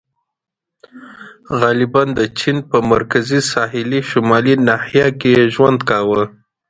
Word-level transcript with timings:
•غالباً 1.59 2.03
د 2.19 2.19
چین 2.39 2.57
په 2.69 2.77
مرکزي 2.91 3.39
ساحلي 3.51 4.01
شمالي 4.09 4.55
ناحیه 4.67 5.07
کې 5.19 5.29
یې 5.37 5.43
ژوند 5.53 5.79
کاوه. 5.89 6.21